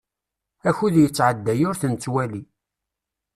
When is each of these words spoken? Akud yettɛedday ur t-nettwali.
Akud 0.69 0.95
yettɛedday 0.99 1.59
ur 1.69 1.75
t-nettwali. 1.81 2.41